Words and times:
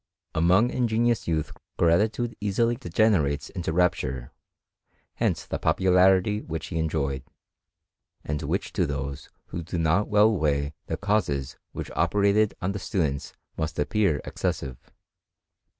Among 0.33 0.71
ingenuous 0.71 1.27
youth 1.27 1.51
gratitude 1.77 2.35
easily 2.41 2.75
degenerates 2.75 3.51
into 3.51 3.71
rapture; 3.71 4.31
hence 5.13 5.45
the 5.45 5.59
popularity 5.59 6.41
which 6.41 6.69
he 6.69 6.79
enjoyed, 6.79 7.21
and 8.25 8.41
which 8.41 8.73
to 8.73 8.87
those 8.87 9.29
who 9.49 9.61
do 9.61 9.77
not 9.77 10.07
well 10.07 10.35
weigh 10.35 10.73
the 10.87 10.97
causes 10.97 11.55
which 11.71 11.91
operated 11.91 12.55
on 12.63 12.71
the 12.71 12.79
students 12.79 13.33
must 13.57 13.77
appear 13.77 14.21
excessive. 14.25 14.91